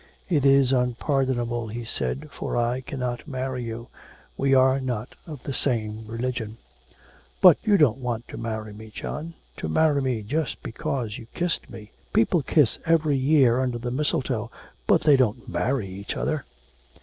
[0.29, 3.87] 'It is unpardonable,' he said, 'for I cannot marry you.
[4.35, 6.57] We are not of the same religion....'
[7.39, 11.91] 'But you don't want to marry me, John to marry just because you kissed me!
[12.13, 14.49] People kiss every year under the mistletoe
[14.87, 16.45] but they don't marry each other.'